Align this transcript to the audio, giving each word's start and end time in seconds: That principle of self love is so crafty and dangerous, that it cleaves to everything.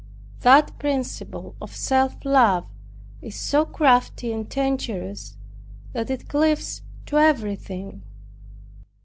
That 0.39 0.75
principle 0.79 1.55
of 1.61 1.75
self 1.75 2.25
love 2.25 2.65
is 3.21 3.35
so 3.35 3.65
crafty 3.65 4.31
and 4.31 4.49
dangerous, 4.49 5.37
that 5.93 6.09
it 6.09 6.27
cleaves 6.27 6.81
to 7.05 7.17
everything. 7.19 8.01